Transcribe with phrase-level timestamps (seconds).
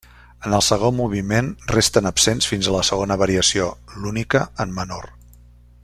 [0.47, 3.69] En el segon moviment resten absents fins a la segona variació,
[4.07, 5.09] l'única en menor.